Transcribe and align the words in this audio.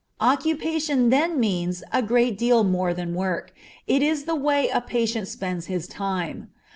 Occupation 0.19 1.11
then 1.11 1.39
means 1.39 1.83
a 1.93 2.01
great 2.01 2.35
deal 2.35 2.63
more 2.63 2.91
than 2.91 3.13
work; 3.13 3.53
it 3.85 4.01
is 4.01 4.23
the 4.23 4.33
way 4.33 4.67
a 4.69 4.81
patient 4.81 5.27
spends 5.27 5.67
his 5.67 5.85
time. 5.87 6.49